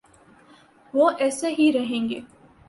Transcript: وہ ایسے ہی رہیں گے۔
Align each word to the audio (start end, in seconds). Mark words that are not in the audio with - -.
وہ 0.93 1.09
ایسے 1.19 1.49
ہی 1.59 1.71
رہیں 1.73 2.09
گے۔ 2.09 2.19